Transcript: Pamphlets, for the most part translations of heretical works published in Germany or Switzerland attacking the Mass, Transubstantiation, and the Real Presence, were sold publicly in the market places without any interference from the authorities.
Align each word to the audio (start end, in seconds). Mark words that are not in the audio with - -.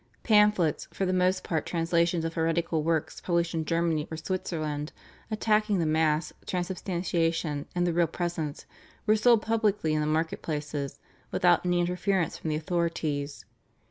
Pamphlets, 0.23 0.87
for 0.91 1.05
the 1.05 1.13
most 1.13 1.43
part 1.43 1.63
translations 1.63 2.25
of 2.25 2.33
heretical 2.33 2.81
works 2.81 3.21
published 3.21 3.53
in 3.53 3.65
Germany 3.65 4.07
or 4.09 4.17
Switzerland 4.17 4.91
attacking 5.29 5.77
the 5.77 5.85
Mass, 5.85 6.33
Transubstantiation, 6.47 7.67
and 7.75 7.85
the 7.85 7.93
Real 7.93 8.07
Presence, 8.07 8.65
were 9.05 9.15
sold 9.15 9.43
publicly 9.43 9.93
in 9.93 10.01
the 10.01 10.07
market 10.07 10.41
places 10.41 10.97
without 11.29 11.67
any 11.67 11.79
interference 11.79 12.35
from 12.35 12.49
the 12.49 12.55
authorities. 12.55 13.45